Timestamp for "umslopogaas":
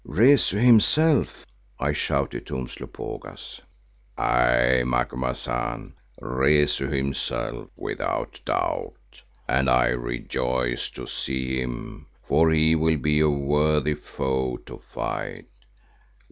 2.57-3.61